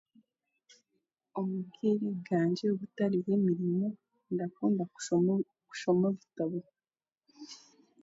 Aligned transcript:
Omu 1.39 1.57
bwire 1.67 2.07
bwangye 2.21 2.65
obutari 2.73 3.17
bw'emirimu 3.23 3.87
ndakunda 4.33 4.83
kushoma 5.69 6.05
ebitabo 6.13 6.59